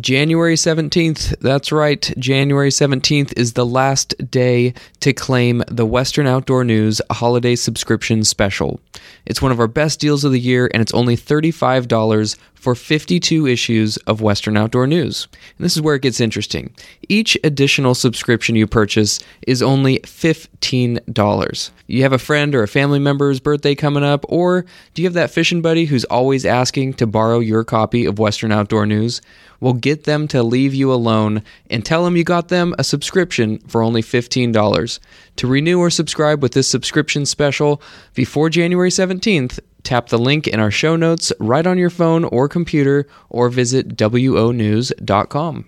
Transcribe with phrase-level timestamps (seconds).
[0.00, 6.64] January 17th, that's right, January 17th is the last day to claim the Western Outdoor
[6.64, 8.80] News Holiday Subscription Special.
[9.26, 13.48] It's one of our best deals of the year, and it's only $35 for 52
[13.48, 15.26] issues of Western Outdoor News.
[15.58, 16.72] And this is where it gets interesting.
[17.08, 19.18] Each additional subscription you purchase
[19.48, 21.70] is only $15.
[21.88, 24.64] You have a friend or a family member's birthday coming up, or
[24.94, 28.52] do you have that fishing buddy who's always asking to borrow your copy of Western
[28.52, 29.20] Outdoor News?
[29.58, 33.58] Well, get them to leave you alone and tell them you got them a subscription
[33.66, 35.00] for only $15.
[35.36, 37.82] To renew or subscribe with this subscription special
[38.14, 42.48] before January 17th, tap the link in our show notes right on your phone or
[42.48, 45.64] computer or visit wonews.com.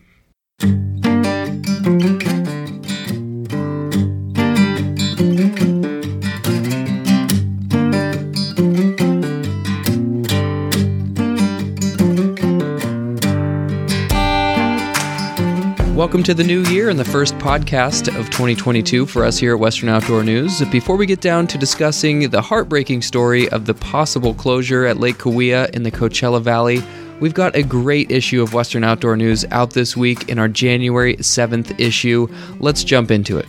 [15.95, 19.61] Welcome to the new year and the first podcast of 2022 for us here at
[19.61, 20.61] Western Outdoor News.
[20.65, 25.19] Before we get down to discussing the heartbreaking story of the possible closure at Lake
[25.19, 26.83] Cahuilla in the Coachella Valley,
[27.21, 31.15] we've got a great issue of Western Outdoor News out this week in our January
[31.19, 32.27] 7th issue.
[32.59, 33.47] Let's jump into it.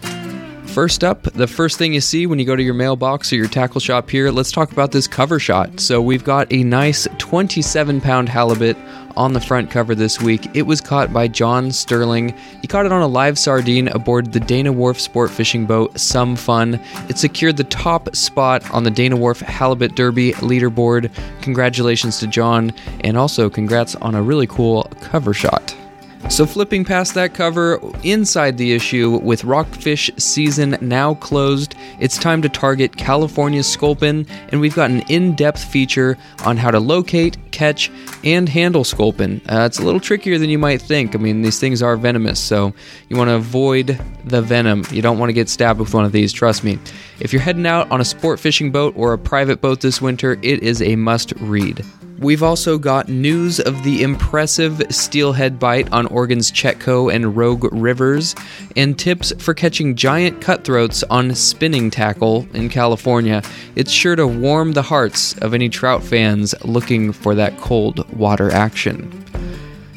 [0.68, 3.48] First up, the first thing you see when you go to your mailbox or your
[3.48, 5.80] tackle shop here, let's talk about this cover shot.
[5.80, 8.78] So, we've got a nice 27 pound halibut
[9.18, 10.48] on the front cover this week.
[10.54, 12.36] It was caught by John Sterling.
[12.62, 16.36] He caught it on a live sardine aboard the Dana Wharf sport fishing boat Some
[16.36, 16.80] Fun.
[17.10, 21.12] It secured the top spot on the Dana Wharf Halibut Derby leaderboard.
[21.42, 25.76] Congratulations to John, and also congrats on a really cool cover shot.
[26.28, 32.42] So, flipping past that cover, inside the issue, with rockfish season now closed, it's time
[32.42, 37.38] to target California's sculpin, and we've got an in depth feature on how to locate,
[37.56, 37.90] catch,
[38.24, 39.42] and handle sculpin.
[39.50, 41.16] Uh, it's a little trickier than you might think.
[41.16, 42.74] I mean, these things are venomous, so
[43.10, 44.84] you want to avoid the venom.
[44.92, 46.78] You don't want to get stabbed with one of these, trust me.
[47.20, 50.34] If you're heading out on a sport fishing boat or a private boat this winter,
[50.42, 51.84] it is a must read.
[52.20, 58.36] We've also got news of the impressive steelhead bite on Oregon's Chetco and Rogue rivers,
[58.76, 63.44] and tips for catching giant cutthroats on spinning tackle in California.
[63.76, 68.50] It's sure to warm the hearts of any trout fans looking for that cold water
[68.50, 69.26] action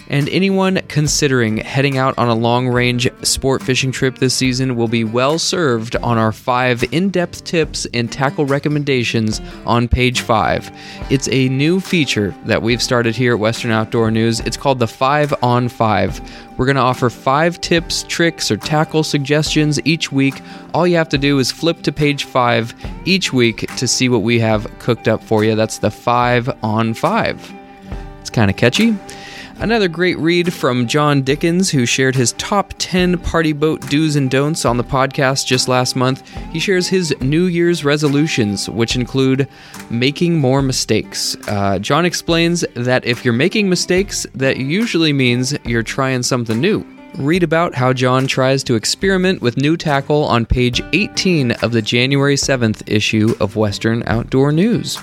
[0.08, 4.88] and anyone considering heading out on a long range sport fishing trip this season will
[4.88, 10.70] be well served on our five in depth tips and tackle recommendations on page five.
[11.10, 14.40] It's a new feature that we've started here at Western Outdoor News.
[14.40, 16.20] It's called the Five on Five.
[16.56, 20.40] We're going to offer five tips, tricks, or tackle suggestions each week.
[20.74, 24.22] All you have to do is flip to page five each week to see what
[24.22, 25.54] we have cooked up for you.
[25.54, 27.52] That's the Five on Five.
[28.20, 28.96] It's kind of catchy.
[29.60, 34.30] Another great read from John Dickens, who shared his top 10 party boat do's and
[34.30, 36.28] don'ts on the podcast just last month.
[36.52, 39.48] He shares his New Year's resolutions, which include
[39.90, 41.36] making more mistakes.
[41.48, 46.86] Uh, John explains that if you're making mistakes, that usually means you're trying something new.
[47.16, 51.82] Read about how John tries to experiment with new tackle on page 18 of the
[51.82, 54.98] January 7th issue of Western Outdoor News.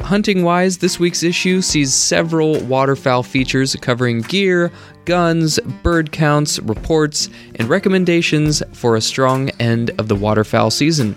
[0.00, 4.72] Hunting wise, this week's issue sees several waterfowl features covering gear,
[5.04, 11.14] guns, bird counts, reports, and recommendations for a strong end of the waterfowl season.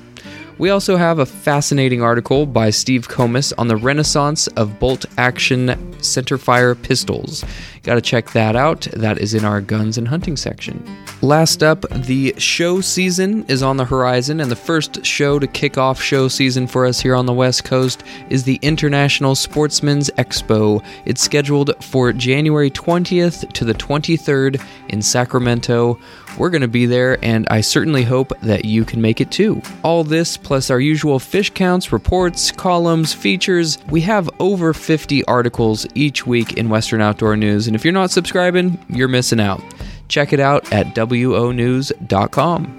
[0.58, 5.70] We also have a fascinating article by Steve Comus on the renaissance of bolt action
[6.00, 7.44] centerfire pistols.
[7.84, 8.82] Got to check that out.
[8.94, 10.86] That is in our guns and hunting section.
[11.24, 15.80] Last up, the show season is on the horizon, and the first show to kick
[15.80, 20.84] off show season for us here on the West Coast is the International Sportsmen's Expo.
[21.06, 26.00] It's scheduled for January 20th to the 23rd in Sacramento.
[26.38, 29.62] We're going to be there, and I certainly hope that you can make it too.
[29.84, 33.78] All this, plus our usual fish counts, reports, columns, features.
[33.90, 38.12] We have over 50 articles each week in Western Outdoor News, and if you're not
[38.12, 39.64] subscribing, you're missing out.
[40.10, 42.78] Check it out at WONews.com.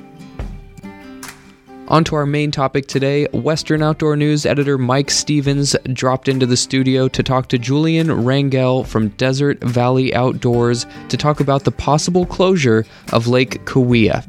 [1.88, 6.58] On to our main topic today Western Outdoor News editor Mike Stevens dropped into the
[6.58, 12.26] studio to talk to Julian Rangel from Desert Valley Outdoors to talk about the possible
[12.26, 12.84] closure
[13.14, 14.22] of Lake Cahuilla.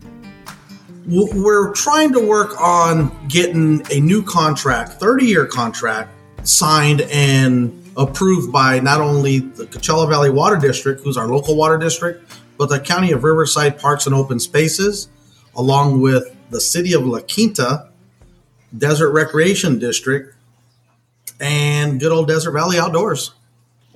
[1.06, 6.10] We're trying to work on getting a new contract, 30 year contract,
[6.48, 11.78] signed and approved by not only the Coachella Valley Water District, who's our local water
[11.78, 15.10] district, but the County of Riverside Parks and Open Spaces,
[15.56, 17.90] along with the City of La Quinta,
[18.76, 20.36] Desert Recreation District,
[21.40, 23.34] and good old Desert Valley Outdoors.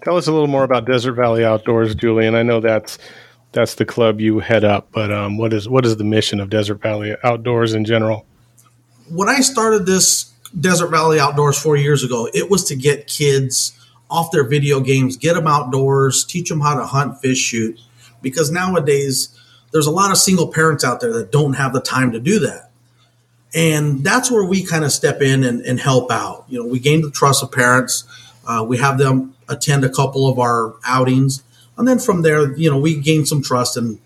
[0.03, 2.35] Tell us a little more about Desert Valley Outdoors, Julian.
[2.35, 2.97] I know that's
[3.51, 6.49] that's the club you head up, but um, what is what is the mission of
[6.49, 8.25] Desert Valley Outdoors in general?
[9.09, 13.73] When I started this Desert Valley Outdoors four years ago, it was to get kids
[14.09, 17.80] off their video games, get them outdoors, teach them how to hunt, fish, shoot.
[18.21, 19.30] Because nowadays,
[19.71, 22.39] there's a lot of single parents out there that don't have the time to do
[22.39, 22.71] that.
[23.54, 26.45] And that's where we kind of step in and, and help out.
[26.48, 28.04] You know, we gain the trust of parents.
[28.45, 31.44] Uh, we have them attend a couple of our outings.
[31.77, 34.00] And then from there, you know, we gain some trust and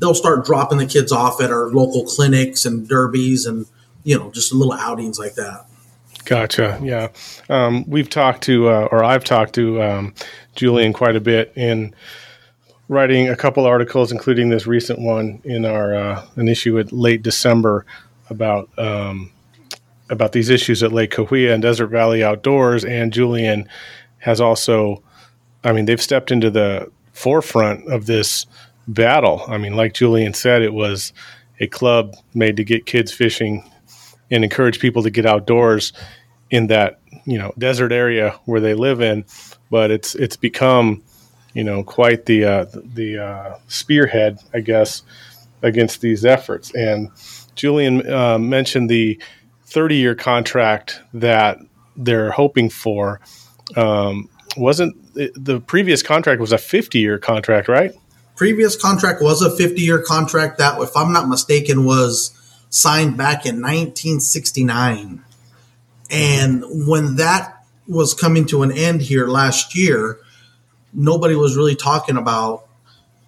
[0.00, 3.66] they'll start dropping the kids off at our local clinics and derbies and,
[4.02, 5.66] you know, just little outings like that.
[6.24, 6.78] Gotcha.
[6.82, 7.08] Yeah.
[7.48, 10.14] Um, we've talked to, uh, or I've talked to um,
[10.54, 11.94] Julian quite a bit in
[12.88, 17.22] writing a couple articles, including this recent one in our uh, an issue at late
[17.22, 17.86] December
[18.30, 19.32] about um,
[20.10, 22.84] about these issues at Lake Cahuilla and Desert Valley Outdoors.
[22.84, 23.68] And Julian
[24.18, 25.02] has also,
[25.64, 28.46] I mean, they've stepped into the forefront of this
[28.86, 29.42] battle.
[29.48, 31.12] I mean, like Julian said, it was
[31.60, 33.68] a club made to get kids fishing
[34.32, 35.92] and encourage people to get outdoors
[36.50, 39.24] in that you know desert area where they live in.
[39.70, 41.02] But it's it's become
[41.54, 45.02] you know quite the uh, the uh, spearhead, I guess,
[45.62, 46.74] against these efforts.
[46.74, 47.10] And
[47.54, 49.20] Julian uh, mentioned the
[49.66, 51.58] 30 year contract that
[51.96, 53.20] they're hoping for.
[53.76, 57.92] Um, wasn't the previous contract was a 50 year contract, right?
[58.36, 62.32] Previous contract was a 50 year contract that, if I'm not mistaken, was
[62.72, 65.22] signed back in 1969.
[66.10, 70.18] And when that was coming to an end here last year,
[70.92, 72.66] nobody was really talking about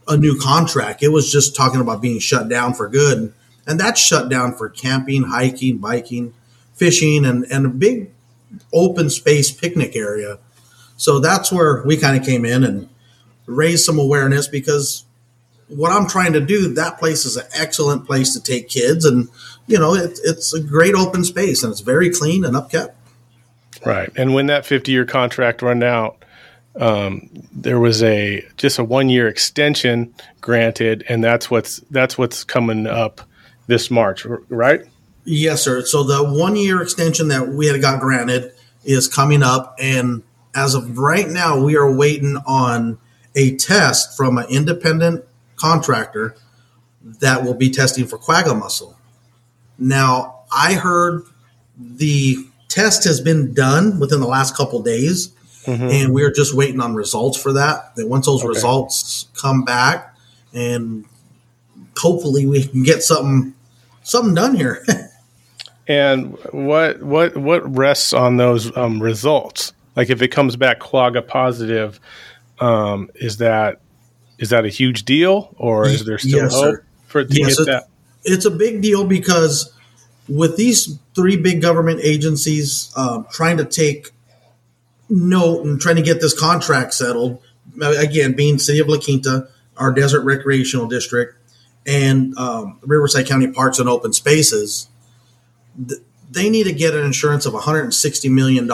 [0.08, 1.02] a new contract.
[1.02, 3.34] It was just talking about being shut down for good.
[3.66, 6.32] And that's shut down for camping, hiking, biking,
[6.72, 8.10] fishing, and, and a big
[8.72, 10.38] open space picnic area.
[10.96, 12.88] So that's where we kind of came in and
[13.44, 15.03] raised some awareness because
[15.76, 19.28] what I'm trying to do, that place is an excellent place to take kids, and
[19.66, 22.92] you know, it, it's a great open space and it's very clean and upkept.
[23.84, 26.24] Right, and when that 50 year contract run out,
[26.76, 32.44] um, there was a just a one year extension granted, and that's what's that's what's
[32.44, 33.20] coming up
[33.66, 34.82] this March, right?
[35.24, 35.84] Yes, sir.
[35.84, 38.52] So the one year extension that we had got granted
[38.84, 40.22] is coming up, and
[40.54, 42.98] as of right now, we are waiting on
[43.34, 45.24] a test from an independent
[45.56, 46.36] contractor
[47.20, 48.96] that will be testing for quagga mussel.
[49.78, 51.24] Now, I heard
[51.76, 52.36] the
[52.68, 55.28] test has been done within the last couple days,
[55.64, 55.84] mm-hmm.
[55.84, 57.94] and we're just waiting on results for that.
[57.96, 58.48] That once those okay.
[58.48, 60.16] results come back,
[60.52, 61.04] and
[61.96, 63.54] hopefully we can get something
[64.02, 64.84] something done here.
[65.88, 69.72] and what what what rests on those um, results?
[69.96, 72.00] Like if it comes back quagga positive,
[72.60, 73.80] um, is that
[74.38, 76.84] is that a huge deal, or is there still yes, hope sir.
[77.06, 77.88] for to yes, get that?
[78.24, 79.72] It's a big deal because
[80.28, 84.10] with these three big government agencies um, trying to take
[85.08, 87.40] note and trying to get this contract settled,
[87.80, 91.36] again, being City of La Quinta, our desert recreational district,
[91.86, 94.88] and um, Riverside County Parks and Open Spaces,
[95.88, 98.68] th- they need to get an insurance of $160 million,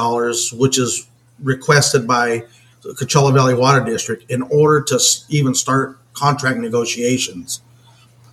[0.58, 1.08] which is
[1.42, 2.44] requested by
[2.82, 7.60] the Coachella Valley Water District in order to even start contract negotiations.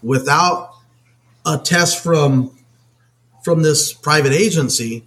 [0.02, 0.74] Without
[1.46, 2.58] a test from
[3.44, 5.06] from this private agency,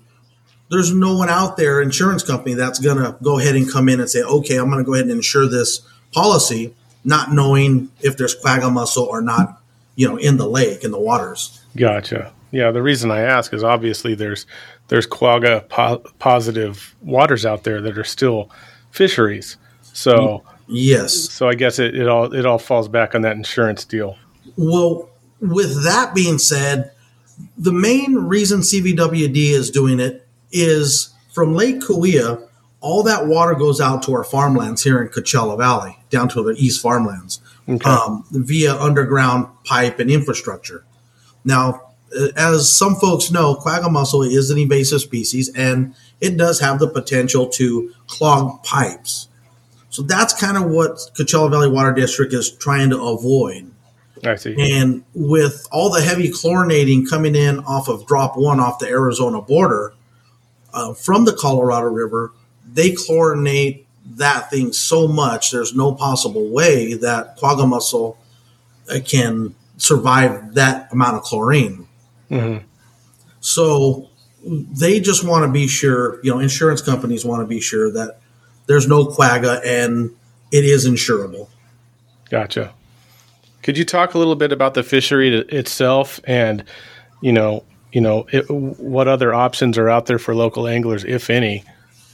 [0.70, 4.00] there's no one out there, insurance company, that's going to go ahead and come in
[4.00, 5.82] and say, okay, I'm going to go ahead and insure this
[6.12, 9.60] policy, not knowing if there's quagga mussel or not,
[9.96, 11.60] you know, in the lake, in the waters.
[11.76, 12.32] Gotcha.
[12.52, 14.46] Yeah, the reason I ask is obviously there's
[14.88, 18.50] there's quagga po- positive waters out there that are still
[18.90, 19.56] fisheries.
[19.92, 23.84] So yes, so I guess it, it all it all falls back on that insurance
[23.84, 24.16] deal.
[24.56, 25.08] Well,
[25.40, 26.92] with that being said,
[27.56, 32.46] the main reason CVWD is doing it is from Lake Cahuilla,
[32.80, 36.54] all that water goes out to our farmlands here in Coachella Valley, down to the
[36.58, 37.88] east farmlands, okay.
[37.88, 40.84] um, via underground pipe and infrastructure.
[41.44, 41.89] Now,
[42.36, 46.88] as some folks know, quagga mussel is an invasive species and it does have the
[46.88, 49.28] potential to clog pipes.
[49.90, 53.70] So that's kind of what Coachella Valley Water District is trying to avoid.
[54.24, 54.54] I see.
[54.58, 59.40] And with all the heavy chlorinating coming in off of drop one off the Arizona
[59.40, 59.94] border
[60.72, 62.32] uh, from the Colorado River,
[62.72, 63.84] they chlorinate
[64.16, 68.18] that thing so much, there's no possible way that quagga mussel
[68.90, 71.86] uh, can survive that amount of chlorine.
[72.30, 72.66] Mm-hmm.
[73.40, 74.08] So
[74.44, 78.20] they just want to be sure, you know, insurance companies want to be sure that
[78.66, 80.10] there's no quagga and
[80.52, 81.48] it is insurable.
[82.30, 82.72] Gotcha.
[83.62, 86.64] Could you talk a little bit about the fishery itself and,
[87.20, 91.28] you know, you know, it, what other options are out there for local anglers, if
[91.28, 91.64] any,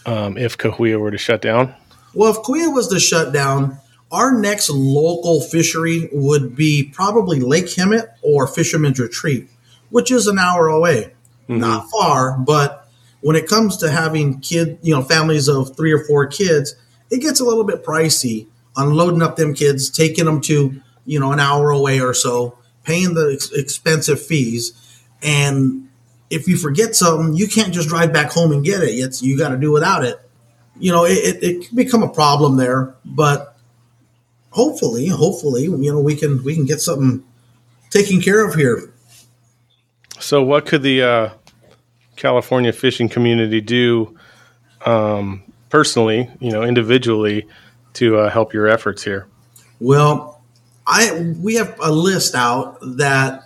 [0.06, 1.74] um, if Cahuilla were to shut down?
[2.14, 3.78] Well, if Cahuilla was to shut down,
[4.10, 9.48] our next local fishery would be probably Lake Hemet or Fisherman's Retreat,
[9.90, 11.14] which is an hour away.
[11.48, 11.58] Mm-hmm.
[11.58, 12.88] Not far, but
[13.20, 16.74] when it comes to having kid, you know, families of three or four kids,
[17.10, 21.32] it gets a little bit pricey unloading up them kids, taking them to, you know,
[21.32, 24.72] an hour away or so, paying the ex- expensive fees.
[25.22, 25.88] And
[26.30, 28.90] if you forget something, you can't just drive back home and get it.
[28.90, 30.20] It's, you got to do without it.
[30.78, 33.56] You know, it, it, it can become a problem there, but
[34.50, 37.24] hopefully, hopefully, you know, we can, we can get something
[37.90, 38.92] taken care of here.
[40.18, 41.30] So what could the, uh,
[42.16, 44.16] California fishing community do,
[44.84, 47.46] um, personally, you know, individually
[47.94, 49.28] to uh, help your efforts here?
[49.80, 50.42] Well,
[50.86, 53.42] I we have a list out that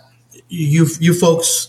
[0.47, 1.67] you you folks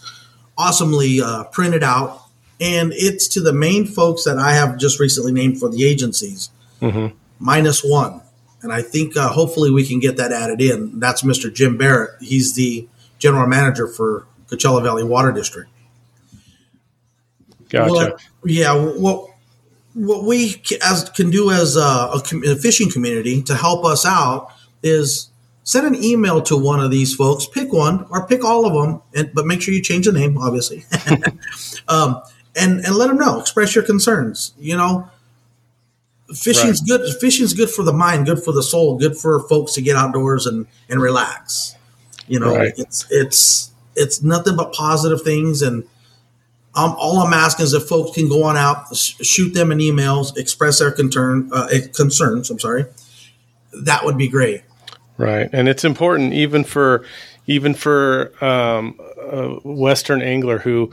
[0.58, 2.20] awesomely uh, printed out,
[2.60, 6.50] and it's to the main folks that I have just recently named for the agencies,
[6.80, 7.16] mm-hmm.
[7.38, 8.20] minus one,
[8.62, 11.00] and I think uh, hopefully we can get that added in.
[11.00, 11.52] That's Mr.
[11.52, 12.10] Jim Barrett.
[12.20, 12.86] He's the
[13.18, 15.70] general manager for Coachella Valley Water District.
[17.70, 17.92] Gotcha.
[17.92, 18.74] Well, yeah.
[18.74, 19.32] Well,
[19.94, 24.50] what we as can do as a, a, a, fishing community to help us out
[24.82, 25.30] is
[25.64, 29.02] send an email to one of these folks, pick one or pick all of them,
[29.14, 30.84] and, but make sure you change the name, obviously,
[31.88, 32.22] um,
[32.56, 33.40] and and let them know.
[33.40, 34.54] Express your concerns.
[34.58, 35.08] You know,
[36.34, 37.00] fishing's right.
[37.00, 37.20] good.
[37.20, 40.46] Fishing's good for the mind, good for the soul, good for folks to get outdoors
[40.46, 41.74] and and relax.
[42.28, 42.72] You know, right.
[42.76, 45.84] it's it's it's nothing but positive things and
[46.74, 50.36] um, all I'm asking is if folks can go on out, shoot them an emails,
[50.38, 52.48] express their concern, uh, eh, concerns.
[52.48, 52.86] I'm sorry,
[53.82, 54.62] that would be great.
[55.18, 57.04] Right, and it's important even for
[57.46, 60.90] even for um, a Western angler who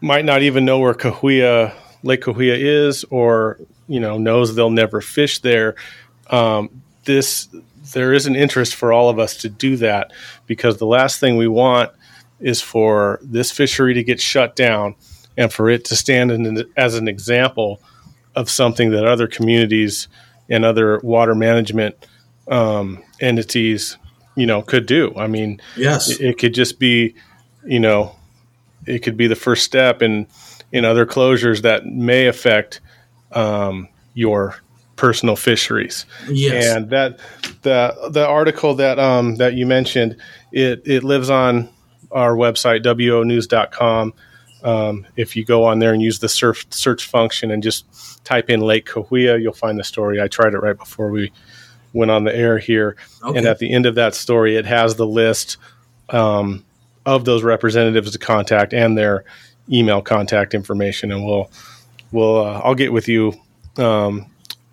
[0.00, 1.72] might not even know where Cahuilla
[2.02, 5.76] Lake Cahuilla is, or you know knows they'll never fish there.
[6.28, 7.48] Um, this
[7.92, 10.12] there is an interest for all of us to do that
[10.46, 11.90] because the last thing we want
[12.40, 14.94] is for this fishery to get shut down
[15.36, 17.80] and for it to stand in, as an example
[18.34, 20.08] of something that other communities
[20.48, 22.06] and other water management
[22.48, 23.96] um, entities,
[24.36, 25.12] you know, could do.
[25.16, 27.14] I mean, yes, it, it, could just be,
[27.64, 28.14] you know,
[28.86, 30.26] it could be the first step in
[30.72, 32.80] in other closures that may affect
[33.32, 34.56] um, your
[34.96, 36.06] personal fisheries.
[36.28, 37.18] Yes, and that
[37.62, 40.16] the the article that um, that you mentioned
[40.52, 41.68] it it lives on
[42.10, 44.14] our website, wonews.com.
[44.62, 47.86] Um, if you go on there and use the search, search function and just
[48.24, 50.20] type in Lake Cahuilla, you'll find the story.
[50.20, 51.32] I tried it right before we
[51.92, 52.96] went on the air here.
[53.22, 53.38] Okay.
[53.38, 55.56] And at the end of that story, it has the list
[56.10, 56.64] um,
[57.06, 59.24] of those representatives to contact and their
[59.70, 61.12] email contact information.
[61.12, 61.50] And we'll,
[62.10, 63.34] we'll, uh, I'll get with you
[63.76, 64.26] um,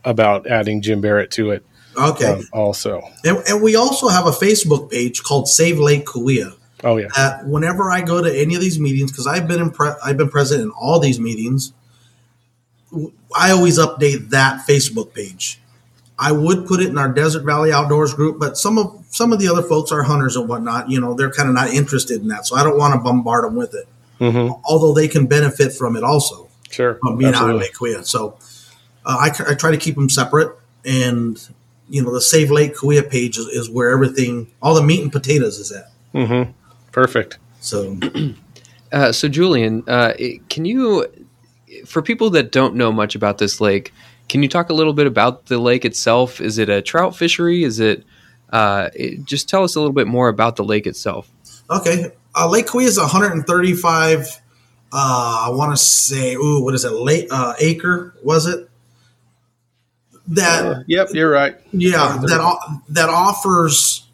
[0.04, 1.66] about adding Jim Barrett to it.
[1.98, 2.26] Okay.
[2.26, 6.58] Um, also, and, and, we also have a Facebook page called Save Lake Cahuilla.
[6.84, 7.08] Oh yeah.
[7.16, 10.62] Uh, whenever I go to any of these meetings, because I've been I've been present
[10.62, 11.74] in all these meetings,
[13.36, 15.60] I always update that Facebook page.
[16.18, 19.40] I would put it in our Desert Valley Outdoors group, but some of some of
[19.40, 20.90] the other folks are hunters and whatnot.
[20.90, 23.46] You know, they're kind of not interested in that, so I don't want to bombard
[23.46, 23.88] them with it.
[24.20, 24.54] Mm-hmm.
[24.64, 26.50] Although they can benefit from it also.
[26.70, 27.66] Sure, from being Absolutely.
[27.66, 28.38] out of Lake So
[29.06, 31.40] uh, I, I try to keep them separate, and
[31.90, 35.12] you know, the Save Lake Cahuilla page is, is where everything, all the meat and
[35.12, 35.92] potatoes is at.
[36.14, 36.52] Mm-hmm.
[36.96, 37.40] Perfect.
[37.60, 38.00] So,
[38.94, 40.14] uh, so Julian, uh,
[40.48, 41.06] can you,
[41.86, 43.92] for people that don't know much about this lake,
[44.30, 46.40] can you talk a little bit about the lake itself?
[46.40, 47.66] Is it a trout fishery?
[47.66, 48.06] Is it,
[48.52, 51.30] uh, it just tell us a little bit more about the lake itself.
[51.70, 54.42] Okay, uh, Lake Cahuilla is 135.
[54.94, 56.94] Uh, I want to say, ooh, what is it?
[56.94, 58.70] Lake uh, acre was it?
[60.30, 60.86] That.
[60.88, 61.58] yep, you're right.
[61.74, 64.05] Yeah, that that offers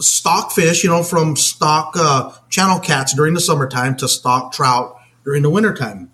[0.00, 4.96] stock fish, you know, from stock uh, channel cats during the summertime to stock trout
[5.24, 6.10] during the wintertime.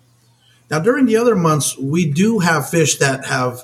[0.69, 3.63] Now, during the other months, we do have fish that have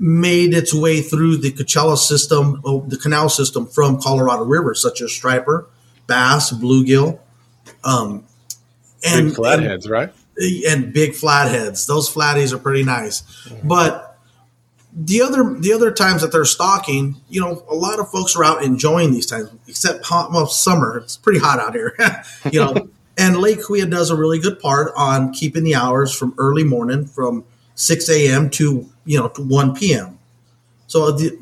[0.00, 5.02] made its way through the Coachella system, oh, the canal system from Colorado River, such
[5.02, 5.68] as striper,
[6.06, 7.18] bass, bluegill,
[7.84, 8.24] um,
[9.04, 10.12] and big flatheads, and, right?
[10.68, 11.86] And big flatheads.
[11.86, 13.68] Those flatties are pretty nice, mm-hmm.
[13.68, 14.07] but
[14.92, 18.44] the other the other times that they're stocking, you know, a lot of folks are
[18.44, 20.98] out enjoying these times, except hot, well, summer.
[20.98, 21.96] It's pretty hot out here,
[22.50, 22.88] you know.
[23.18, 27.04] and Lake Cahuilla does a really good part on keeping the hours from early morning
[27.04, 28.48] from 6 a.m.
[28.50, 30.18] to you know to 1 p.m.
[30.86, 31.38] So the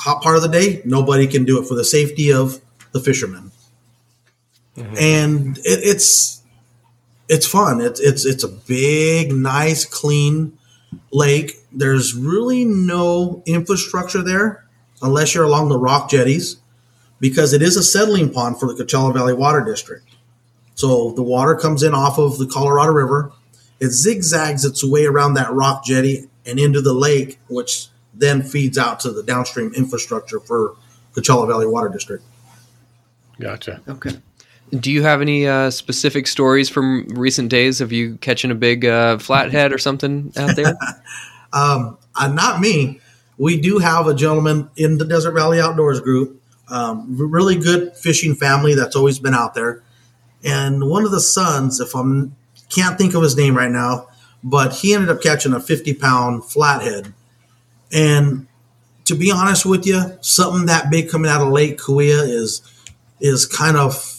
[0.00, 2.60] hot part of the day, nobody can do it for the safety of
[2.92, 3.52] the fishermen,
[4.76, 4.96] mm-hmm.
[4.98, 6.42] and it, it's
[7.28, 7.80] it's fun.
[7.80, 10.58] It's it's it's a big, nice, clean
[11.10, 11.56] lake.
[11.72, 14.64] There's really no infrastructure there
[15.02, 16.56] unless you're along the rock jetties,
[17.20, 20.06] because it is a settling pond for the Coachella Valley Water District.
[20.74, 23.32] So the water comes in off of the Colorado River.
[23.80, 28.78] It zigzags its way around that rock jetty and into the lake, which then feeds
[28.78, 30.76] out to the downstream infrastructure for
[31.14, 32.24] Coachella Valley Water District.
[33.40, 33.82] Gotcha.
[33.88, 34.12] Okay.
[34.78, 38.84] Do you have any uh, specific stories from recent days of you catching a big
[38.84, 40.74] uh, flathead or something out there?
[41.52, 43.00] um, uh, not me.
[43.38, 48.34] We do have a gentleman in the Desert Valley Outdoors group, um, really good fishing
[48.34, 49.82] family that's always been out there.
[50.44, 52.36] And one of the sons, if I'm
[52.68, 54.08] can't think of his name right now,
[54.42, 57.12] but he ended up catching a 50 pound flathead.
[57.92, 58.46] And
[59.04, 62.62] to be honest with you, something that big coming out of Lake Cahuilla is
[63.20, 64.13] is kind of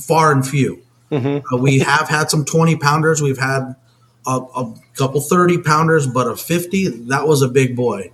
[0.00, 0.82] far and few.
[1.10, 1.54] Mm-hmm.
[1.54, 3.20] Uh, we have had some 20 pounders.
[3.20, 3.74] We've had
[4.26, 8.12] a, a, couple 30 pounders, but a 50, that was a big boy.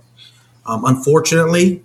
[0.65, 1.83] Um, unfortunately,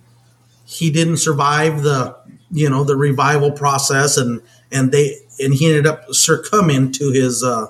[0.65, 2.15] he didn't survive the,
[2.51, 4.41] you know, the revival process and,
[4.71, 7.67] and they, and he ended up succumbing to his, uh,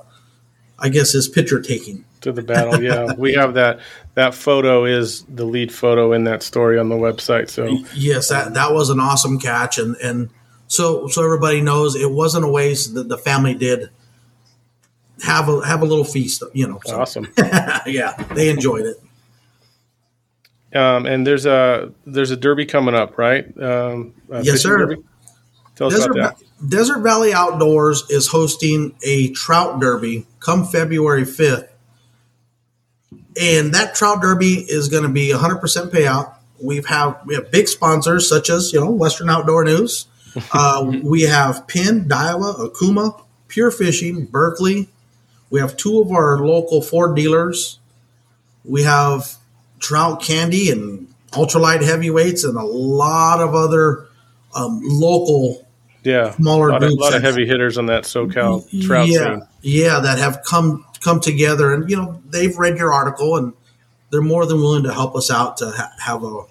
[0.78, 2.82] I guess his picture taking to the battle.
[2.82, 3.80] Yeah, we have that.
[4.16, 7.50] That photo is the lead photo in that story on the website.
[7.50, 10.30] So yes, that that was an awesome catch, and and
[10.74, 13.90] so so everybody knows it wasn't a waste that the family did
[15.24, 16.44] have a have a little feast.
[16.54, 17.00] You know, so.
[17.00, 17.28] awesome.
[17.86, 18.98] yeah, they enjoyed it.
[20.78, 23.46] Um, and there's a there's a derby coming up, right?
[23.62, 24.78] Um, yes, sir.
[24.78, 25.04] Derby?
[25.76, 26.70] Tell us Desert, about that.
[26.70, 31.70] Desert Valley Outdoors is hosting a trout derby come February 5th.
[33.42, 36.36] And that trout derby is going to be 100% payout.
[36.62, 40.06] We've have we have big sponsors such as, you know, Western Outdoor News,
[40.54, 44.90] uh, we have Penn, Daiwa, Okuma, Pure Fishing, Berkley.
[45.50, 47.80] We have two of our local Ford dealers.
[48.66, 49.36] We have
[49.80, 54.06] Trout Candy and ultralight heavyweights and a lot of other
[54.56, 55.68] um, local
[56.04, 59.18] yeah smaller a lot, of, a lot of heavy hitters on that SoCal trout yeah,
[59.18, 59.48] scene.
[59.62, 63.54] Yeah, that have come come together and you know they've read your article and
[64.12, 66.44] they're more than willing to help us out to ha- have a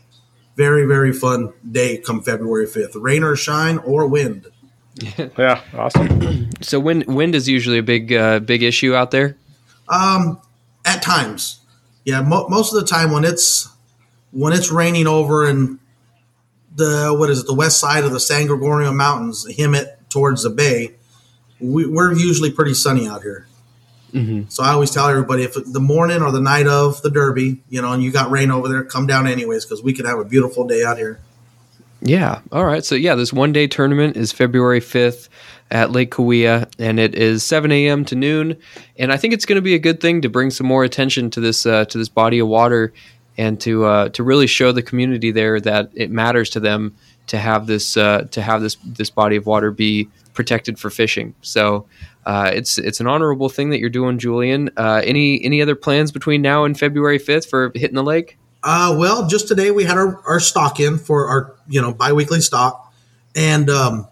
[0.56, 4.46] very very fun day come February fifth, rain or shine or wind.
[5.38, 6.50] yeah, awesome.
[6.62, 9.36] So wind wind is usually a big uh, big issue out there.
[9.88, 10.40] Um,
[10.84, 11.60] at times,
[12.04, 12.20] yeah.
[12.20, 13.68] Mo- most of the time when it's
[14.30, 15.80] when it's raining over and
[16.74, 20.50] the what is it the west side of the San Gorgonio Mountains, Hemet towards the
[20.50, 20.94] bay,
[21.60, 23.46] we, are usually pretty sunny out here.
[24.12, 24.48] Mm-hmm.
[24.48, 27.80] So I always tell everybody if the morning or the night of the Derby, you
[27.80, 30.24] know, and you got rain over there, come down anyways because we could have a
[30.24, 31.20] beautiful day out here.
[32.02, 32.40] Yeah.
[32.50, 32.84] All right.
[32.84, 35.28] So yeah, this one day tournament is February fifth
[35.70, 38.04] at Lake Cahuilla, and it is 7 a.m.
[38.06, 38.58] to noon.
[38.98, 41.30] And I think it's going to be a good thing to bring some more attention
[41.30, 42.92] to this uh, to this body of water,
[43.38, 46.94] and to uh, to really show the community there that it matters to them
[47.28, 51.34] to have this uh, to have this this body of water be protected for fishing.
[51.40, 51.86] So
[52.24, 54.70] uh, it's it's an honorable thing that you're doing, Julian.
[54.76, 58.38] Uh, any any other plans between now and February 5th for hitting the lake?
[58.62, 62.40] Uh, well, just today we had our, our stock in for our you know biweekly
[62.40, 62.92] stock,
[63.34, 64.06] and um,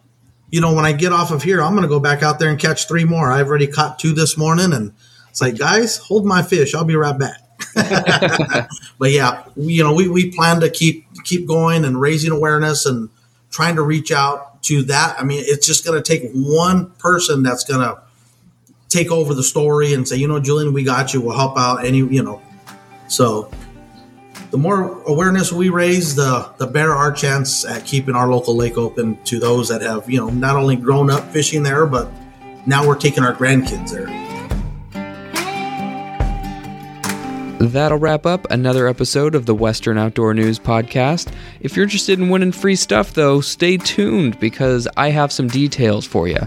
[0.51, 2.51] you know when I get off of here, I'm going to go back out there
[2.51, 3.31] and catch three more.
[3.31, 4.92] I've already caught two this morning, and
[5.29, 6.75] it's like, guys, hold my fish.
[6.75, 7.38] I'll be right back.
[8.99, 13.09] but yeah, you know we, we plan to keep keep going and raising awareness and
[13.51, 15.16] trying to reach out to that.
[15.18, 18.01] I mean, it's just going to take one person that's going to
[18.88, 21.20] take over the story and say, you know, Julian, we got you.
[21.20, 21.85] We'll help out.
[21.85, 22.42] Any, you know,
[23.09, 23.51] so
[24.51, 28.77] the more awareness we raise, the the better our chance at keeping our local lake
[28.77, 32.11] open to those that have, you know, not only grown up fishing there, but
[32.66, 34.29] now we're taking our grandkids there.
[37.61, 41.31] That'll wrap up another episode of the Western Outdoor News Podcast.
[41.61, 46.07] If you're interested in winning free stuff, though, stay tuned because I have some details
[46.07, 46.38] for you.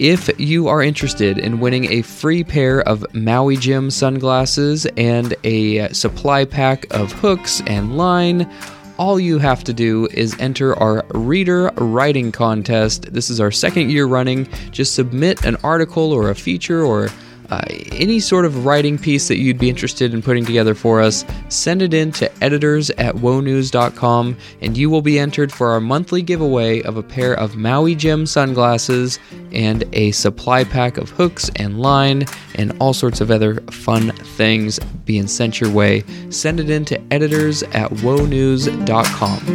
[0.00, 5.92] If you are interested in winning a free pair of Maui Jim sunglasses and a
[5.92, 8.52] supply pack of hooks and line,
[8.98, 13.12] all you have to do is enter our reader writing contest.
[13.12, 14.48] This is our second year running.
[14.72, 17.10] Just submit an article or a feature or
[17.50, 21.24] uh, any sort of writing piece that you'd be interested in putting together for us,
[21.48, 26.22] send it in to editors at wonews.com and you will be entered for our monthly
[26.22, 29.18] giveaway of a pair of Maui Jim sunglasses
[29.52, 34.78] and a supply pack of hooks and line and all sorts of other fun things
[35.04, 36.04] being sent your way.
[36.30, 39.48] Send it in to editors at wonews.com.